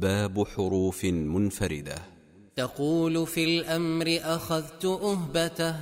باب 0.00 0.46
حروف 0.56 1.04
منفردة. 1.04 1.98
تقول 2.56 3.26
في 3.26 3.44
الأمر 3.44 4.20
أخذت 4.22 4.84
أهبته 4.84 5.74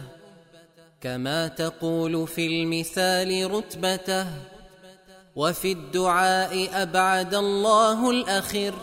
كما 1.00 1.48
تقول 1.48 2.26
في 2.26 2.46
المثال 2.46 3.50
رتبته 3.50 4.26
وفي 5.36 5.72
الدعاء 5.72 6.82
أبعد 6.82 7.34
الله 7.34 8.10
الأخر 8.10 8.74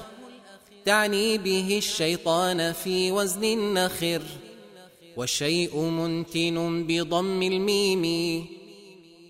تعني 0.85 1.37
به 1.37 1.77
الشيطان 1.77 2.73
في 2.73 3.11
وزن 3.11 3.43
النخر 3.43 4.21
والشيء 5.17 5.79
منتن 5.79 6.85
بضم 6.87 7.41
الميم 7.43 8.45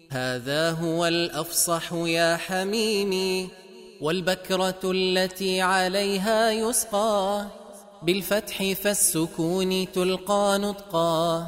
هذا 0.10 0.72
هو 0.72 1.06
الأفصح 1.06 1.94
يا 1.94 2.38
حميمي. 2.38 3.63
والبكرة 4.04 4.80
التي 4.84 5.62
عليها 5.62 6.52
يسقى 6.52 7.46
بالفتح 8.02 8.72
فالسكون 8.72 9.92
تلقى 9.92 10.60
نطقا. 10.62 11.48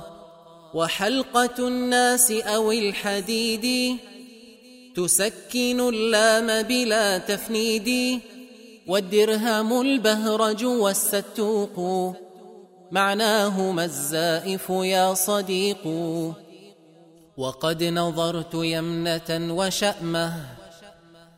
وحلقة 0.74 1.68
الناس 1.68 2.32
أو 2.32 2.72
الحديد 2.72 3.98
تسكن 4.96 5.80
اللام 5.80 6.62
بلا 6.62 7.18
تفنيد. 7.18 8.20
والدرهم 8.88 9.82
البهرج 9.82 10.66
والستوق 10.66 11.80
معناهما 12.92 13.86
الزائف 13.86 14.70
يا 14.70 15.14
صديق. 15.14 15.88
وقد 17.38 17.84
نظرت 17.84 18.54
يمنة 18.54 19.56
وشأمة 19.56 20.65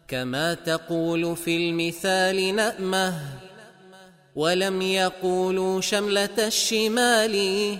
كما 0.07 0.53
تقول 0.53 1.35
في 1.35 1.57
المثال 1.57 2.55
نأمة 2.55 3.13
ولم 4.35 4.81
يقولوا 4.81 5.81
شملة 5.81 6.47
الشمال 6.47 7.77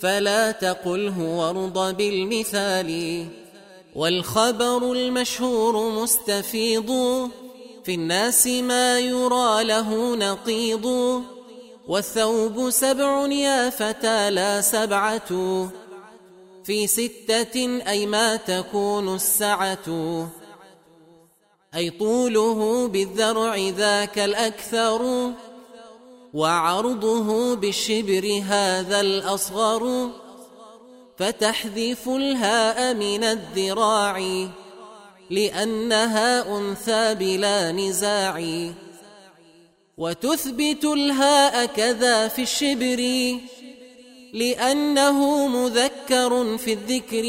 فلا 0.00 0.50
تقله 0.50 1.20
وارض 1.20 1.96
بالمثال. 1.96 3.26
والخبر 3.94 4.92
المشهور 4.92 6.02
مستفيض 6.02 6.90
في 7.84 7.94
الناس 7.94 8.46
ما 8.46 8.98
يرى 8.98 9.64
له 9.64 10.16
نقيض. 10.16 10.86
والثوب 11.88 12.70
سبع 12.70 13.26
يا 13.26 13.70
فتى 13.70 14.30
لا 14.30 14.60
سبعة 14.60 15.30
في 16.64 16.86
ستة 16.86 17.82
أي 17.88 18.06
ما 18.06 18.36
تكون 18.36 19.14
السعة. 19.14 20.28
أي 21.76 21.90
طوله 21.90 22.88
بالذرع 22.88 23.56
ذاك 23.56 24.18
الأكثر 24.18 25.32
وعرضه 26.34 27.54
بالشبر 27.54 28.42
هذا 28.48 29.00
الأصغر 29.00 30.10
فتحذف 31.18 32.08
الهاء 32.08 32.94
من 32.94 33.24
الذراع 33.24 34.46
لأنها 35.30 36.58
أنثى 36.58 37.14
بلا 37.14 37.72
نزاع 37.72 38.42
وتثبت 39.98 40.84
الهاء 40.84 41.66
كذا 41.66 42.28
في 42.28 42.42
الشبر 42.42 43.00
لأنه 44.32 45.46
مذكر 45.46 46.58
في 46.58 46.72
الذكر 46.72 47.24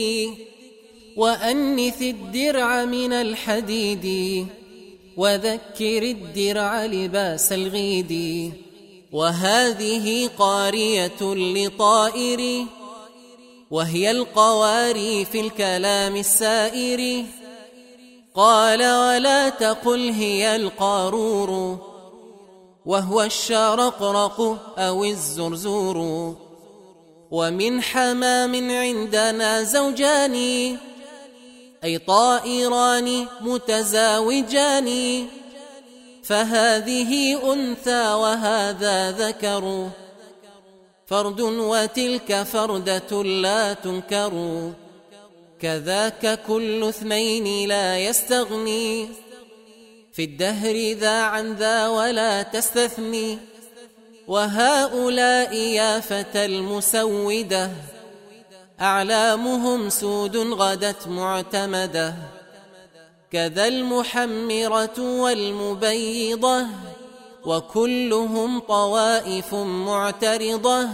وأنث 1.16 2.02
الدرع 2.02 2.86
من 2.86 3.14
الحديد 3.14 4.48
وذكر 5.18 6.04
الدرع 6.04 6.86
لباس 6.86 7.52
الغيد. 7.52 8.54
وهذه 9.12 10.30
قارية 10.40 11.22
لطائر 11.22 12.66
وهي 13.72 14.12
القواري 14.12 15.26
في 15.26 15.42
الكلام 15.42 16.16
السائر. 16.16 17.26
قال 18.36 18.80
ولا 18.80 19.50
تقل 19.50 20.10
هي 20.10 20.56
القارور 20.56 21.78
وهو 22.86 23.22
الشرقرق 23.22 24.42
أو 24.78 25.04
الزرزور. 25.04 25.98
ومن 27.32 27.82
حمام 27.82 28.72
عندنا 28.72 29.64
زوجان 29.64 30.78
أي 31.86 31.98
طائران 31.98 33.28
متزاوجان. 33.42 34.90
فهذه 36.24 37.40
أنثى 37.54 38.14
وهذا 38.14 39.12
ذكر. 39.12 39.90
فرد 41.08 41.42
وتلك 41.42 42.44
فردة 42.44 43.24
لا 43.24 43.74
تنكر. 43.74 44.34
كذاك 45.62 46.40
كل 46.48 46.84
اثنين 46.84 47.68
لا 47.68 48.00
يستغني. 48.00 49.10
في 50.14 50.24
الدهر 50.24 50.92
ذا 50.92 51.22
عن 51.22 51.54
ذا 51.54 51.88
ولا 51.88 52.42
تستثني. 52.44 53.38
وهؤلاء 54.28 55.54
يا 55.54 56.00
فتى 56.00 56.46
المسودة. 56.46 57.72
أعلامهم 58.82 59.90
سود 59.90 60.38
غدت 60.38 61.08
معتمدة 61.08 62.16
كذا 63.32 63.68
المحمره 63.68 65.00
والمبيضة 65.00 66.66
وكلهم 67.46 68.60
طوائف 68.60 69.54
معترضة 69.56 70.88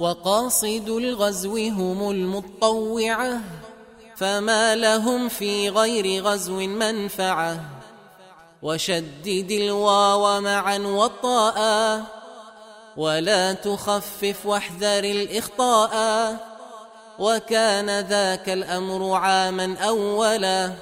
وقاصد 0.00 0.88
الغزو 0.88 1.56
هم 1.56 2.10
المطوعة 2.10 3.40
فما 4.16 4.74
لهم 4.74 5.28
في 5.28 5.68
غير 5.68 6.24
غزو 6.24 6.56
منفعة. 6.56 7.60
وشدد 8.62 9.50
الواو 9.50 10.40
معا 10.40 10.78
والطاء 10.78 12.02
ولا 12.96 13.52
تخفف 13.52 14.46
واحذر 14.46 15.04
الإخطاء. 15.04 16.53
وكان 17.18 18.00
ذاك 18.00 18.48
الأمر 18.48 19.12
عاما 19.12 19.76
أولا 19.78 20.72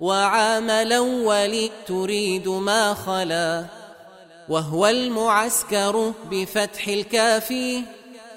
وعام 0.00 0.70
الأول 0.70 1.70
تريد 1.86 2.48
ما 2.48 2.94
خلا 2.94 3.64
وهو 4.48 4.86
المعسكر 4.86 6.12
بفتح 6.30 6.88
الكافي 6.88 7.82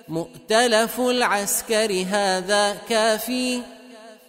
مؤتلف 0.08 1.00
العسكر 1.00 2.06
هذا 2.09 2.78
كافي 2.90 3.62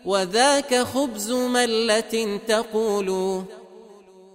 وذاك 0.05 0.75
خبز 0.75 1.33
ملة 1.33 2.41
تقول 2.49 3.43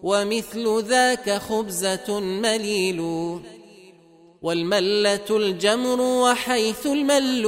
ومثل 0.03 0.83
ذاك 0.83 1.29
خبزة 1.29 2.19
مليل 2.19 3.01
والملة 4.41 5.25
الجمر 5.29 6.01
وحيث 6.01 6.85
المل 6.85 7.47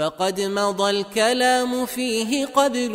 فقد 0.00 0.40
مضى 0.40 0.90
الكلام 0.90 1.86
فيه 1.86 2.46
قبل 2.46 2.94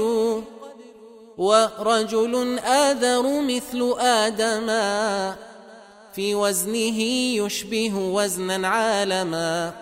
ورجل 1.37 2.59
آذر 2.59 3.41
مثل 3.41 3.95
آدما 3.99 5.35
في 6.15 6.35
وزنه 6.35 7.01
يشبه 7.41 7.95
وزنا 7.95 8.67
عالما 8.67 9.73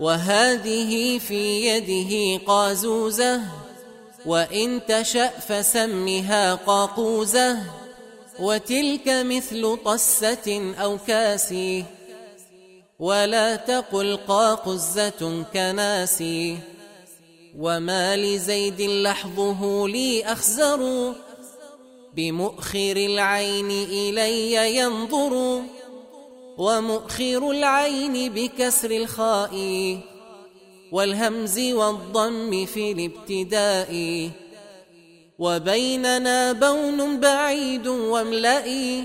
وهذه 0.00 1.18
في 1.18 1.66
يده 1.66 2.44
قازوزة 2.46 3.40
وإن 4.26 4.80
تشأ 4.88 5.28
فسمها 5.28 6.54
قاقوزة 6.54 7.58
وتلك 8.40 9.08
مثل 9.08 9.76
طسة 9.84 10.74
أو 10.82 10.98
كاسي. 11.06 11.84
ولا 12.98 13.56
تقل 13.56 14.18
قاقزة 14.28 15.44
كناسي. 15.52 16.58
وما 17.58 18.16
لزيد 18.16 18.80
لحظه 18.80 19.88
لي 19.88 20.24
أخزر. 20.24 21.12
بمؤخر 22.14 22.96
العين 22.96 23.70
إلي 23.70 24.76
ينظر. 24.76 25.62
ومؤخر 26.58 27.50
العين 27.50 28.32
بكسر 28.32 28.90
الخاء. 28.90 29.54
والهمز 30.92 31.58
والضم 31.58 32.66
في 32.66 32.92
الابتداء. 32.92 34.30
وبيننا 35.38 36.52
بون 36.52 37.20
بعيد 37.20 37.86
واملئ 37.86 39.00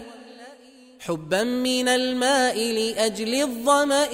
حبا 1.05 1.43
من 1.43 1.87
الماء 1.87 2.57
لأجل 2.57 3.41
الظمأ 3.41 4.09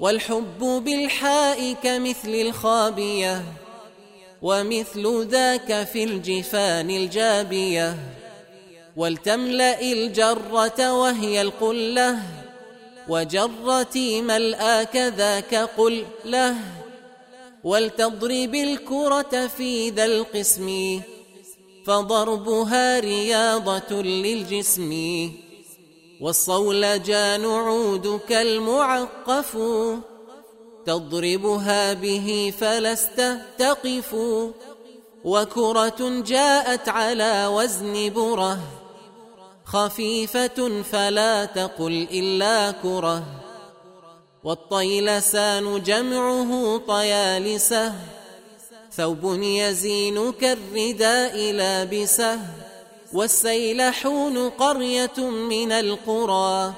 والحب 0.00 0.58
بالحاء 0.58 1.72
كمثل 1.72 2.34
الخابية 2.34 3.42
ومثل 4.42 5.26
ذاك 5.26 5.86
في 5.86 6.04
الجفان 6.04 6.90
الجابية. 6.90 7.96
ولتملأ 8.96 9.80
الجرة 9.92 10.92
وهي 10.92 11.42
القلة 11.42 12.18
وجرتي 13.08 14.22
ملآك 14.22 14.96
ذاك 14.96 15.54
قل 15.54 16.04
له 16.24 16.56
ولتضرب 17.64 18.54
الكرة 18.54 19.46
في 19.46 19.90
ذا 19.90 20.04
القسم 20.04 21.00
فضربها 21.86 23.00
رياضة 23.00 24.02
للجسم. 24.02 24.92
والصولجان 26.20 27.44
عودك 27.44 28.32
المعقف. 28.32 29.58
تضربها 30.86 31.92
به 31.92 32.52
فلست 32.60 33.38
تقف. 33.58 34.16
وكرة 35.24 36.22
جاءت 36.26 36.88
على 36.88 37.46
وزن 37.46 38.12
برة. 38.12 38.58
خفيفة 39.64 40.82
فلا 40.82 41.44
تقل 41.44 42.08
إلا 42.10 42.70
كرة. 42.70 43.22
والطيلسان 44.44 45.82
جمعه 45.82 46.78
طيالسة. 46.88 47.92
ثوب 48.92 49.42
يزين 49.42 50.32
كالرداء 50.32 51.52
لابسة. 51.52 52.65
والسيلحون 53.12 54.50
قرية 54.50 55.18
من 55.30 55.72
القرى 55.72 56.74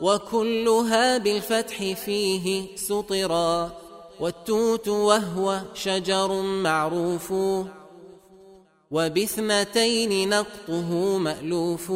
وكلها 0.00 1.18
بالفتح 1.18 1.76
فيه 1.76 2.76
سطرا 2.76 3.72
والتوت 4.20 4.88
وهو 4.88 5.60
شجر 5.74 6.42
معروف 6.42 7.32
وباثنتين 8.90 10.28
نقطه 10.28 11.18
مألوف 11.18 11.92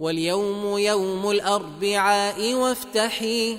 واليوم 0.00 0.78
يوم 0.78 1.30
الأربعاء 1.30 2.54
وافتحي 2.54 3.58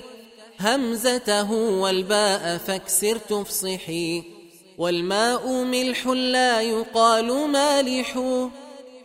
همزته 0.60 1.52
والباء 1.52 2.58
فاكسر 2.58 3.16
تفصحي 3.16 4.22
والماء 4.78 5.52
ملح 5.64 6.06
لا 6.06 6.60
يقال 6.60 7.48
مالح. 7.48 8.18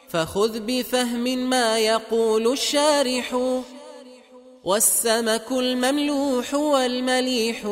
فخذ 0.10 0.60
بفهم 0.60 1.24
ما 1.24 1.80
يقول 1.80 2.52
الشارح. 2.52 3.38
والسمك 4.64 5.52
المملوح 5.52 6.54
والمليح. 6.54 7.66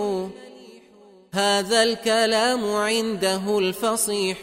هذا 1.34 1.84
الكلام 1.84 2.72
عنده 2.72 3.60
الفصيح. 3.60 4.38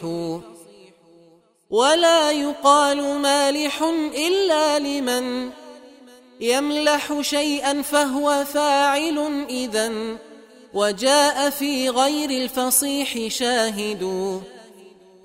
ولا 1.69 2.31
يقال 2.31 3.19
مالح 3.19 3.83
إلا 4.17 4.79
لمن 4.79 5.49
يملح 6.41 7.21
شيئا 7.21 7.81
فهو 7.81 8.45
فاعل 8.45 9.45
إذا 9.49 9.91
وجاء 10.73 11.49
في 11.49 11.89
غير 11.89 12.29
الفصيح 12.29 13.27
شاهد. 13.27 14.03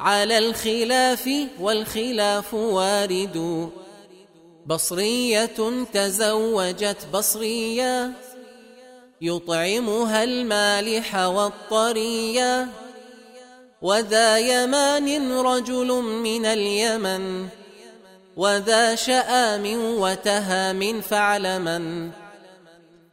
على 0.01 0.39
الخلاف 0.39 1.31
والخلاف 1.61 2.55
وارد. 2.55 3.69
بصرية 4.67 5.85
تزوجت 5.93 7.07
بصرية 7.13 8.11
يطعمها 9.21 10.25
المالح 10.25 11.15
والطرية. 11.17 12.69
وذا 13.83 14.39
يمان 14.39 15.39
رجل 15.39 15.87
من 16.03 16.47
اليمن 16.47 17.49
وذا 18.37 18.95
شآم 18.95 19.67
وتهام 20.01 21.01
فعلمن. 21.01 22.11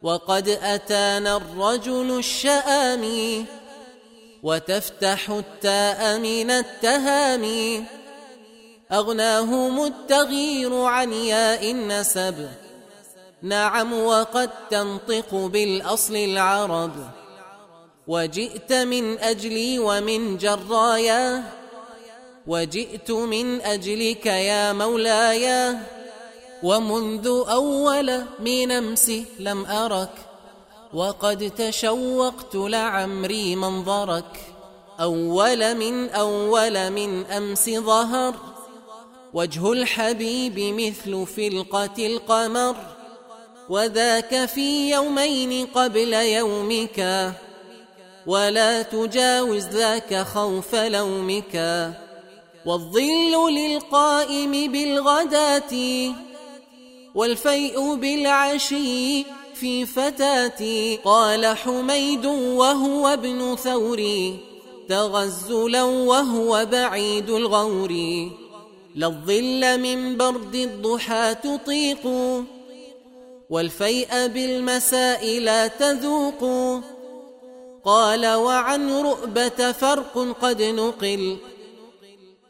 وقد 0.02 0.48
أتانا 0.48 1.36
الرجل 1.36 2.18
الشآمي 2.18 3.44
وتفتح 4.46 5.30
التاء 5.30 6.18
من 6.18 6.50
التهامي. 6.50 7.84
أغناهم 8.92 9.84
التغيير 9.84 10.82
عن 10.82 11.12
ياء 11.12 11.70
النسب. 11.70 12.48
نعم 13.42 13.92
وقد 13.92 14.50
تنطق 14.70 15.34
بالأصل 15.34 16.16
العرب. 16.16 16.90
وجئت 18.06 18.72
من 18.72 19.18
أجلي 19.18 19.78
ومن 19.78 20.36
جرايا. 20.36 21.42
وجئت 22.46 23.10
من 23.10 23.60
أجلك 23.60 24.26
يا 24.26 24.72
مولاي 24.72 25.74
ومنذ 26.62 27.26
أول 27.48 28.22
من 28.38 28.70
أمس 28.70 29.12
لم 29.38 29.66
أرك. 29.66 30.25
وقد 30.96 31.50
تشوقت 31.50 32.54
لعمري 32.54 33.56
منظرك. 33.56 34.40
أول 35.00 35.74
من 35.74 36.08
أول 36.08 36.90
من 36.90 37.26
أمس 37.26 37.70
ظهر. 37.70 38.34
وجه 39.34 39.72
الحبيب 39.72 40.58
مثل 40.58 41.26
فلقة 41.26 42.06
القمر. 42.06 42.76
وذاك 43.68 44.44
في 44.44 44.90
يومين 44.90 45.66
قبل 45.66 46.12
يومك. 46.12 47.32
ولا 48.26 48.82
تجاوز 48.82 49.66
ذاك 49.66 50.22
خوف 50.22 50.74
لومك. 50.74 51.54
والظل 52.66 53.54
للقائم 53.54 54.72
بالغداة. 54.72 55.72
والفيء 57.14 57.94
بالعشي. 57.94 59.24
في 59.60 59.86
فتاتي 59.86 60.98
قال 61.04 61.56
حميد 61.56 62.26
وهو 62.26 63.08
ابن 63.08 63.56
ثوري 63.56 64.38
تغزلا 64.88 65.82
وهو 65.82 66.66
بعيد 66.70 67.30
الغور. 67.30 67.92
لا 68.94 69.06
الظل 69.06 69.80
من 69.80 70.16
برد 70.16 70.54
الضحى 70.54 71.34
تطيق 71.34 72.06
والفيء 73.50 74.26
بالمساء 74.26 75.38
لا 75.38 75.66
تذوق. 75.66 76.42
قال 77.84 78.26
وعن 78.26 78.90
رؤبة 78.90 79.72
فرق 79.72 80.36
قد 80.42 80.62
نقل 80.62 81.36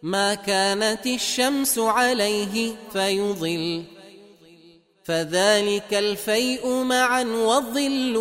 ما 0.02 0.34
كانت 0.34 1.06
الشمس 1.06 1.78
عليه 1.78 2.74
فيضل. 2.92 3.95
فذلك 5.06 5.94
الفيء 5.94 6.68
معا 6.68 7.22
والظل 7.24 8.16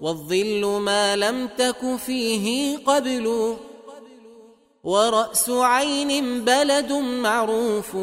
والظل 0.00 0.66
ما 0.66 1.16
لم 1.16 1.48
تك 1.58 1.96
فيه 2.06 2.76
قبل 2.78 3.56
ورأس 4.84 5.50
عين 5.50 6.44
بلد 6.44 6.92
معروف 6.92 7.96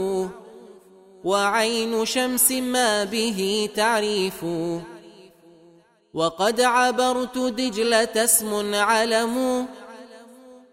وعين 1.24 2.06
شمس 2.06 2.52
ما 2.52 3.04
به 3.04 3.70
تعريف. 3.76 4.46
وقد 6.14 6.62
عبرت 6.62 7.38
دجلة 7.38 8.24
اسم 8.24 8.76
علم 8.76 9.68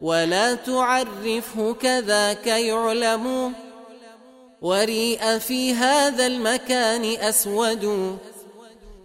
ولا 0.01 0.55
تعرفه 0.55 1.73
كذاك 1.73 2.47
يعلم. 2.47 3.55
وريء 4.63 5.39
في 5.39 5.75
هذا 5.75 6.27
المكان 6.27 7.05
أسود. 7.05 8.17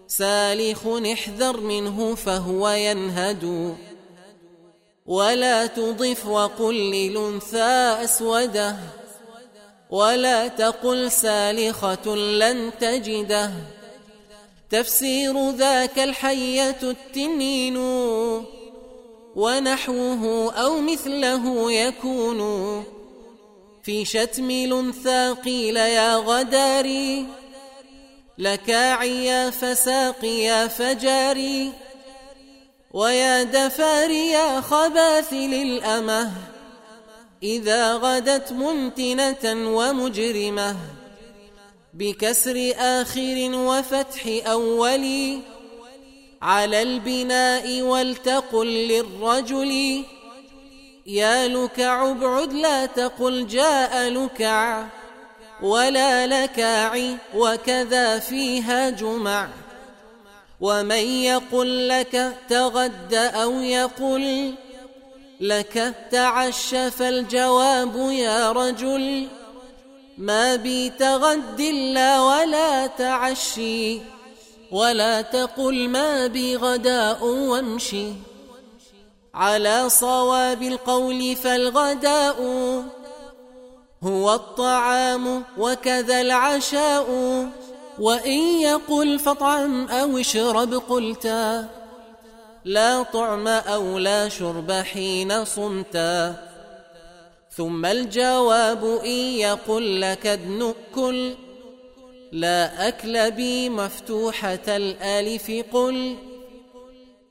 سالخ 0.08 0.88
احذر 0.88 1.60
منه 1.60 2.16
فهو 2.16 2.70
ينهد. 2.70 3.76
ولا 5.06 5.66
تضف 5.66 6.28
وقل 6.28 6.76
للأنثى 6.76 8.04
أسوده. 8.04 8.76
ولا 9.90 10.48
تقل 10.48 11.12
سالخة 11.12 12.16
لن 12.16 12.72
تجده. 12.80 13.52
تفسير 14.70 15.50
ذاك 15.52 16.00
الحية 16.00 16.80
التنين. 16.84 17.78
ونحوه 19.36 20.54
أو 20.54 20.82
مثله 20.82 21.72
يكون. 21.72 22.97
في 23.88 24.06
شتم 24.06 24.52
الأنثى 24.52 25.36
قيل 25.46 25.78
يا 25.78 26.16
غداري 26.16 27.26
لكاعيا 28.38 29.50
فساقيا 29.50 30.68
فجاري 30.68 31.72
ويا 32.92 33.44
دفاريا 33.44 34.62
خباث 34.62 35.34
للأمة 35.34 36.32
إذا 37.44 37.94
غدت 37.94 38.52
منتنة 38.52 39.76
ومجرمة 39.78 40.76
بكسر 41.94 42.74
آخر 42.78 43.52
وفتح 43.54 44.28
أول 44.48 45.40
على 46.42 46.82
البناء 46.82 47.82
ولتقل 47.82 48.68
للرجل. 48.68 50.04
يا 51.08 51.48
لكع 51.48 52.12
ابعد 52.12 52.54
لا 52.54 52.86
تقل 52.86 53.48
جاء 53.48 54.10
لكع 54.10 54.86
ولا 55.62 56.28
لكاع 56.28 57.18
وكذا 57.36 58.20
فيها 58.20 58.90
جمع. 58.90 59.48
ومن 60.62 61.06
يقل 61.06 61.88
لك 61.88 62.34
تغد 62.50 63.14
أو 63.14 63.52
يقل 63.52 64.54
لك 65.42 65.94
تعش 66.12 66.76
فالجواب 66.76 67.96
يا 67.96 68.52
رجل. 68.52 69.28
ما 70.18 70.56
بي 70.56 70.90
تغد 70.90 71.62
لا 71.62 72.22
ولا 72.22 72.88
تعشي 72.88 74.00
ولا 74.72 75.22
تقل 75.22 75.90
ما 75.90 76.28
بي 76.28 76.56
غداء 76.56 77.26
وامشي. 77.26 78.37
على 79.38 79.90
صواب 79.90 80.62
القول 80.62 81.36
فالغداء 81.36 82.42
هو 84.04 84.34
الطعام 84.34 85.44
وكذا 85.58 86.22
العشاء. 86.22 87.08
وإن 88.00 88.40
يقل 88.62 89.20
فاطعم 89.20 89.88
أو 89.88 90.18
اشرب 90.18 90.74
قلتا 90.74 91.70
لا 92.66 93.04
طعم 93.04 93.48
أو 93.48 93.98
لا 93.98 94.30
شرب 94.30 94.72
حين 94.72 95.46
صمتا 95.46 96.36
ثم 97.52 97.86
الجواب 97.86 98.86
إن 99.06 99.20
يقل 99.46 100.02
لك 100.02 100.28
ادن 100.28 100.74
كل 100.96 101.36
لا 102.32 102.88
أكل 102.88 103.32
بي 103.32 103.70
مفتوحة 103.70 104.68
الآلف 104.68 105.52
قل 105.74 106.16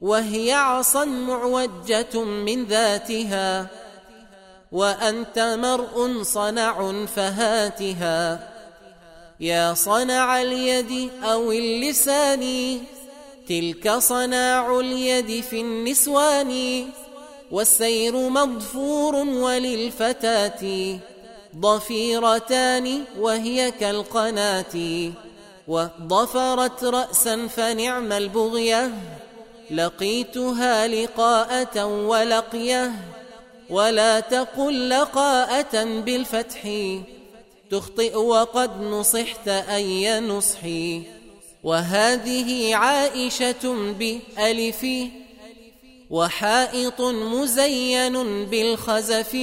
وهي 0.00 0.52
عصا 0.52 1.04
معوجة 1.04 2.24
من 2.24 2.64
ذاتها 2.64 3.66
وأنت 4.72 5.38
مرء 5.38 6.22
صنع 6.22 7.04
فهاتها. 7.06 8.50
يا 9.40 9.74
صنع 9.74 10.42
اليد 10.42 11.10
أو 11.24 11.52
اللسان 11.52 12.78
تلك 13.48 13.90
صناع 13.90 14.80
اليد 14.80 15.40
في 15.44 15.60
النسوان. 15.60 16.84
والسير 17.50 18.28
مضفور 18.28 19.14
وللفتاة 19.16 20.98
ضفيرتان 21.56 23.04
وهي 23.18 23.70
كالقناة. 23.70 25.10
وضفرت 25.68 26.84
رأسا 26.84 27.46
فنعم 27.46 28.12
البغية. 28.12 28.90
لقيتها 29.70 30.88
لقاءة 30.88 31.86
ولقية 31.86 32.92
ولا 33.70 34.20
تقل 34.20 34.88
لقاءة 34.90 35.84
بالفتح 35.84 36.60
تخطئ 37.70 38.16
وقد 38.16 38.80
نصحت 38.80 39.48
أي 39.48 40.20
نصحي 40.20 41.02
وهذه 41.64 42.74
عائشة 42.74 43.92
بألف 43.98 44.86
وحائط 46.10 47.00
مزين 47.00 48.46
بالخزف 48.46 49.36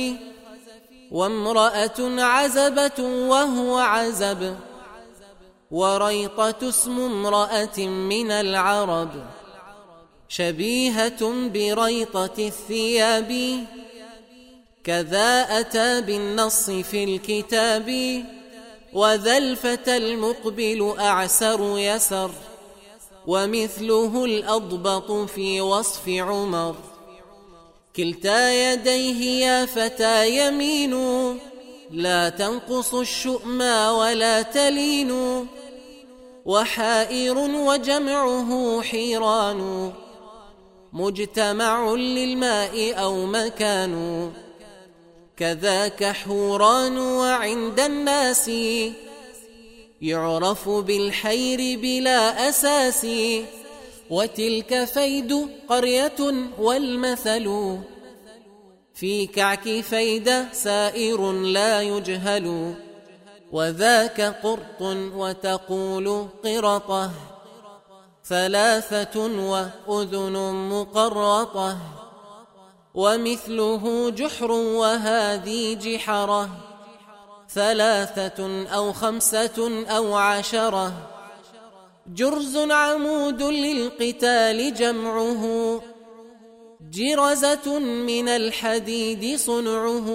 وامرأة 1.12 2.22
عزبة 2.22 3.04
وهو 3.04 3.78
عزب 3.78 4.56
وريطة 5.72 6.70
اسم 6.70 7.00
امرأة 7.00 7.80
من 7.80 8.32
العرب. 8.32 9.10
شبيهة 10.36 11.50
بريطة 11.50 12.38
الثياب. 12.40 13.64
كذا 14.84 15.60
أتى 15.60 16.02
بالنص 16.02 16.70
في 16.70 17.04
الكتاب 17.04 17.90
وذا 18.94 19.38
الفتى 19.38 19.98
المقبل 19.98 20.96
أعسر 21.00 21.78
يسر 21.78 22.32
ومثله 23.28 24.26
الأضبط 24.26 25.12
في 25.12 25.62
وصف 25.62 26.10
عمر. 26.10 26.76
كلتا 27.96 28.74
يديه 28.74 29.46
يا 29.46 29.66
فتى 29.66 30.48
يمين 30.48 30.94
لا 31.92 32.30
تنقص 32.30 32.94
الشؤم 32.94 33.62
ولا 34.00 34.42
تلين 34.42 35.12
وحائر 36.46 37.38
وجمعه 37.38 38.82
حيران. 38.82 39.94
مجتمع 40.94 41.92
للماء 41.92 43.00
أو 43.00 43.26
مكان. 43.26 44.32
كذاك 45.38 46.04
حوران 46.04 46.98
وعند 46.98 47.80
الناس. 47.80 48.52
يعرف 50.02 50.70
بالحير 50.70 51.80
بلا 51.80 52.50
أساس. 52.50 53.08
وتلك 54.10 54.84
فيد 54.84 55.48
قرية 55.70 56.50
والمثل. 56.60 57.78
في 58.96 59.28
كعك 59.28 59.82
فيد 59.82 60.46
سائر 60.52 61.32
لا 61.32 61.82
يجهل. 61.82 62.74
وذاك 63.52 64.22
قرط 64.22 64.82
وتقول 65.16 66.28
قرطه. 66.44 67.33
ثلاثة 68.26 69.20
وأذن 69.88 70.36
مقرطة 70.70 71.78
ومثله 72.94 74.10
جحر 74.10 74.52
وهذه 74.52 75.74
جحرة 75.74 76.50
ثلاثة 77.50 78.68
أو 78.68 78.94
خمسة 78.94 79.86
أو 79.88 80.16
عشرة. 80.16 80.94
جرز 82.08 82.58
عمود 82.58 83.42
للقتال 83.44 84.74
جمعه 84.74 85.82
جرزة 86.92 87.80
من 87.80 88.28
الحديد 88.28 89.40
صنعه 89.40 90.10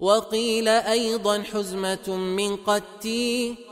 وقيل 0.00 0.68
أيضا 0.68 1.42
حزمة 1.42 2.08
من 2.16 2.56
قتي. 2.56 3.65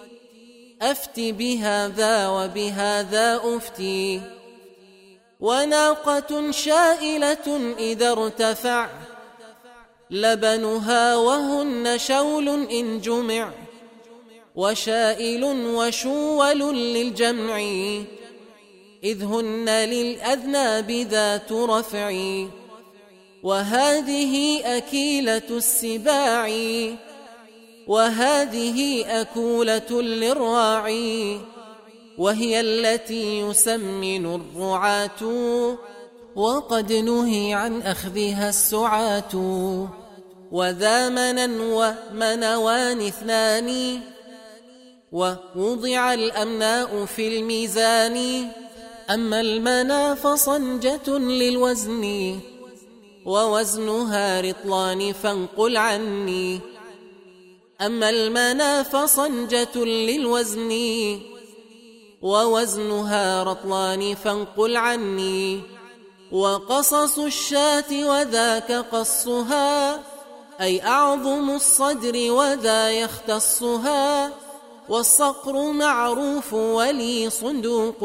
أفتي 0.91 1.33
بهذا 1.33 2.29
وبهذا 2.29 3.41
أفتي 3.45 4.21
وناقة 5.41 6.51
شائلة 6.51 7.75
إذا 7.79 8.13
ارتفع. 8.13 8.89
لبنها 10.11 11.17
وهن 11.17 11.99
شول 11.99 12.49
إن 12.49 13.01
جمع. 13.01 13.51
وشائل 14.55 15.45
وشول 15.45 16.75
للجمع. 16.75 17.59
إذ 19.05 19.25
هن 19.25 19.69
للأذناب 19.69 20.91
ذات 20.91 21.53
رفع. 21.53 22.45
وهذه 23.43 24.61
أكيلة 24.77 25.49
السباع. 25.51 26.49
وهذه 27.87 29.05
أكولة 29.21 30.03
للراعي 30.03 31.41
وهي 32.19 32.61
التي 32.61 33.41
يسمن 33.41 34.35
الرعاة 34.35 35.23
وقد 36.37 36.93
نهي 36.93 37.55
عن 37.55 37.83
أخذها 37.83 38.49
السعاة. 38.49 39.35
وذا 40.53 41.09
منا 41.09 41.47
ومنوان 41.47 43.07
اثنان 43.07 44.01
ووضع 45.13 46.15
الأمناء 46.15 47.05
في 47.05 47.39
الميزان. 47.39 48.49
أما 49.11 49.41
المنا 49.41 50.15
فصنجة 50.15 51.19
للوزن 51.19 52.39
ووزنها 53.27 54.41
رطلان 54.41 55.13
فانقل 55.13 55.77
عني. 55.77 56.74
أما 57.81 58.11
المنا 58.11 58.83
فصنجة 58.83 59.79
للوزن 59.85 60.73
ووزنها 62.23 63.43
رطلان 63.43 64.15
فانقل 64.15 64.77
عني. 64.77 65.61
وقصص 66.33 67.19
الشاة 67.19 68.09
وذاك 68.09 68.73
قصها 68.73 70.01
أي 70.61 70.83
أعظم 70.83 71.51
الصدر 71.51 72.33
وذا 72.33 72.91
يختصها. 72.91 74.33
والصقر 74.89 75.73
معروف 75.73 76.53
ولي 76.53 77.31
صندوق 77.31 78.05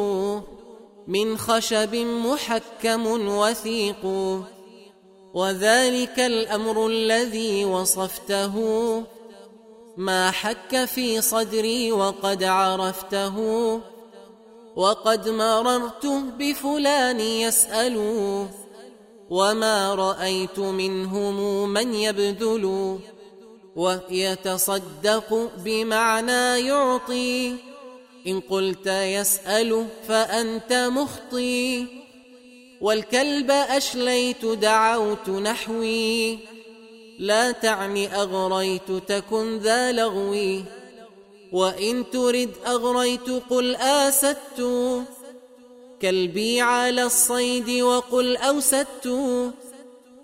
من 1.08 1.38
خشب 1.38 1.96
محكم 1.96 3.28
وثيق. 3.30 4.06
وذلك 5.34 6.20
الأمر 6.20 6.88
الذي 6.88 7.66
وصفته. 7.66 9.04
ما 10.00 10.32
حك 10.32 10.86
في 10.86 11.22
صدري 11.22 11.92
وقد 11.92 12.44
عرفته 12.44 13.36
وقد 14.76 15.30
مررت 15.30 16.06
بفلان 16.40 17.20
يسأل 17.20 17.98
وما 19.30 19.96
رأيت 19.96 20.60
منهم 20.60 21.70
من 21.70 21.94
يبذل 21.94 23.00
ويتصدق 23.76 25.52
بمعنى 25.58 26.68
يعطي. 26.68 27.56
إن 28.28 28.40
قلت 28.40 28.88
يسأل 28.88 29.88
فأنت 30.08 30.74
مخطي 30.74 31.88
والكلب 32.82 33.52
أشليت 33.52 34.46
دعوت 34.46 35.30
نحوي. 35.30 36.40
لا 37.20 37.52
تعني 37.52 38.16
أغريت 38.16 38.92
تكن 39.08 39.58
ذا 39.58 39.92
لغوي. 39.92 40.64
وإن 41.54 42.10
ترد 42.12 42.50
أغريت 42.68 43.30
قل 43.50 43.76
آسدت. 43.76 44.62
كلبي 46.02 46.62
على 46.62 47.04
الصيد 47.04 47.82
وقل 47.82 48.38
أوسدت. 48.38 49.08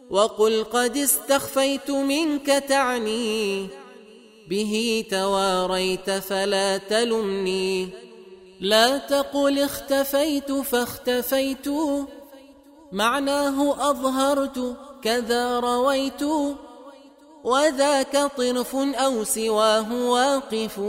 وقل 0.10 0.64
قد 0.64 0.98
استخفيت 0.98 1.92
منك 1.92 2.46
تعني. 2.46 3.68
به 4.50 5.06
تواريت 5.12 6.10
فلا 6.10 6.78
تلمني. 6.78 7.90
لا 8.62 8.98
تقل 8.98 9.60
اختفيت 9.60 10.52
فاختفيت. 10.52 11.68
معناه 12.92 13.90
أظهرت 13.92 14.76
كذا 15.04 15.60
رويت. 15.60 16.24
وذاك 17.46 18.32
طرف 18.38 18.76
أو 18.76 19.24
سواه 19.24 19.94
واقف 19.94 20.80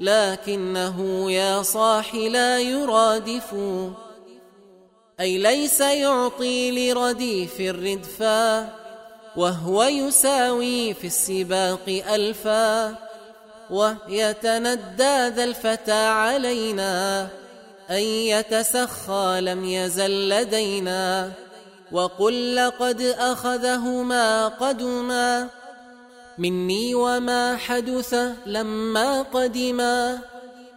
لكنه 0.00 1.30
يا 1.30 1.62
صاح 1.62 2.14
لا 2.14 2.58
يرادف. 2.58 3.54
أي 5.20 5.38
ليس 5.38 5.80
يعطي 5.80 6.70
لرديف 6.70 7.60
الردفا 7.60 8.68
وهو 9.36 9.82
يساوي 9.82 10.94
في 10.94 11.06
السباق 11.06 12.02
ألفا. 12.14 12.94
ويتندى 13.70 15.28
ذا 15.28 15.44
الفتى 15.44 16.06
علينا 16.06 17.28
أن 17.90 18.02
يتسخى 18.02 19.40
لم 19.40 19.64
يزل 19.64 20.28
لدينا. 20.28 21.32
وقل 21.92 22.56
لقد 22.56 23.00
أخذهما 23.00 24.48
قدما 24.48 25.48
مني 26.38 26.94
وما 26.94 27.56
حدث 27.56 28.14
لما 28.46 29.22
قدما 29.22 30.18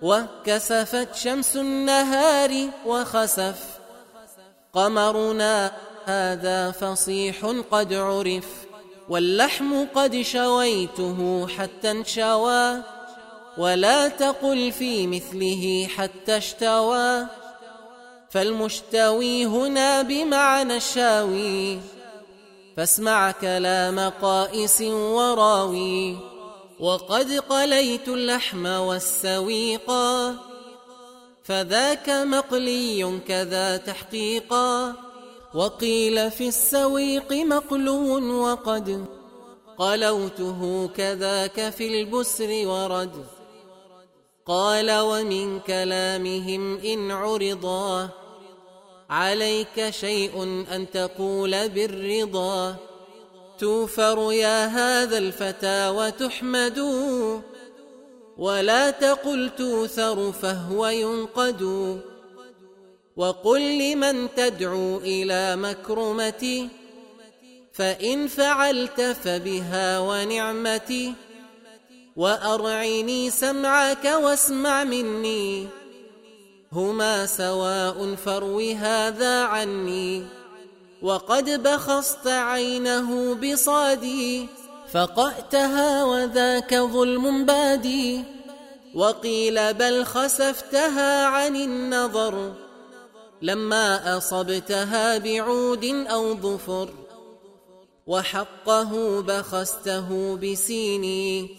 وكسفت 0.01 1.15
شمس 1.15 1.56
النهار 1.56 2.70
وخسف 2.86 3.56
قمرنا 4.74 5.72
هذا 6.06 6.72
فصيح 6.72 7.56
قد 7.72 7.94
عرف 7.94 8.48
واللحم 9.10 9.86
قد 9.96 10.22
شويته 10.22 11.48
حتى 11.48 11.91
انشوى 11.91 12.82
ولا 13.58 14.08
تقل 14.08 14.72
في 14.72 15.08
مثله 15.08 15.88
حتى 15.98 16.38
اشتوى 16.38 17.25
فالمشتوي 18.32 19.46
هنا 19.46 20.02
بمعنى 20.02 20.78
الشاوي. 20.78 21.80
فاسمع 22.78 23.32
كلام 23.32 24.00
قائس 24.00 24.82
وراوي. 24.82 26.18
وقد 26.80 27.32
قليت 27.32 28.08
اللحم 28.08 28.66
والسويقا 28.66 30.36
فذاك 31.44 32.10
مقلي 32.10 33.20
كذا 33.28 33.78
تحقيقا 33.78 34.96
وقيل 35.54 36.32
في 36.32 36.48
السويق 36.48 37.34
مقلو 37.34 38.42
وقد 38.44 39.06
قلوته 39.78 40.90
كذاك 40.96 41.70
في 41.70 42.02
البسر 42.02 42.68
ورد. 42.68 43.26
قال 44.46 45.00
ومن 45.00 45.60
كلامهم 45.60 46.78
إن 46.78 47.12
عرضا. 47.12 48.20
عليك 49.12 49.89
شيء 49.89 50.43
أن 50.76 50.91
تقول 50.93 51.69
بالرضا. 51.69 52.76
توفر 53.60 54.32
يا 54.32 54.65
هذا 54.65 55.17
الفتى 55.17 55.89
وتحمد 55.89 56.80
ولا 58.38 58.91
تقل 58.91 59.50
توثر 59.58 60.32
فهو 60.32 60.88
ينقد. 60.88 61.62
وقل 63.15 63.62
لمن 63.62 64.36
تدعو 64.36 64.97
إلى 64.97 65.56
مكرمتي. 65.56 66.69
فإن 67.74 68.28
فعلت 68.28 69.02
فبها 69.02 70.00
ونعمتي. 70.00 71.13
وأرعني 72.15 73.30
سمعك 73.30 74.06
واسمع 74.06 74.84
مني. 74.84 75.81
هما 76.73 77.25
سواء 77.25 78.15
فروي 78.15 78.75
هذا 78.75 79.43
عني 79.43 80.25
وقد 81.01 81.63
بخصت 81.63 82.27
عينه 82.27 83.36
بصادي 83.36 84.47
فقأتها 84.91 86.03
وذاك 86.03 86.75
ظلم 86.75 87.45
بادي 87.45 88.23
وقيل 88.95 89.73
بل 89.73 90.05
خسفتها 90.05 91.25
عن 91.25 91.55
النظر 91.55 92.53
لما 93.41 94.17
أصبتها 94.17 95.17
بعود 95.17 95.86
أو 95.86 96.36
ظفر 96.36 96.89
وحقه 98.07 99.21
بخسته 99.21 100.38
بسيني 100.38 101.49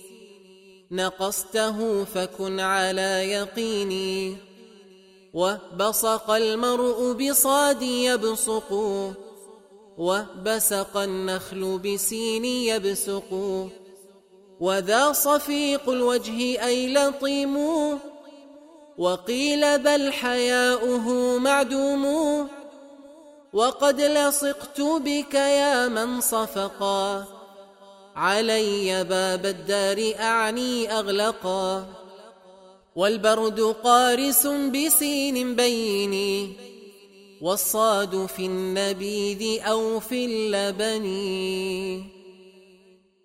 نقصته 0.90 2.04
فكن 2.04 2.60
على 2.60 3.30
يقيني 3.32 4.36
وبصق 5.34 6.30
المرء 6.30 7.12
بصاد 7.12 7.82
يبصق 7.82 8.72
وبسق 9.98 10.96
النخل 10.96 11.78
بسين 11.78 12.44
يبسق 12.44 13.32
وذا 14.60 15.12
صفيق 15.12 15.88
الوجه 15.88 16.66
أي 16.66 16.94
لطيم 16.94 17.56
وقيل 18.98 19.78
بل 19.78 20.12
حياؤه 20.12 21.38
معدوم 21.38 22.04
وقد 23.52 24.00
لصقت 24.00 24.80
بك 24.80 25.34
يا 25.34 25.88
من 25.88 26.20
صفقا 26.20 27.24
علي 28.16 29.04
باب 29.04 29.46
الدار 29.46 30.14
أعني 30.20 30.92
أغلقا 30.98 31.86
والبرد 32.96 33.60
قارس 33.60 34.46
بسين 34.46 35.56
بيني 35.56 36.52
والصاد 37.40 38.26
في 38.26 38.46
النبيذ 38.46 39.62
أو 39.62 40.00
في 40.00 40.24
اللبن. 40.24 41.06